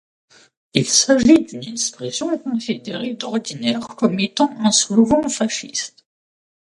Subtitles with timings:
[0.73, 6.07] Il s'agit d'une expression considérée d'ordinaire comme étant un slogan fasciste.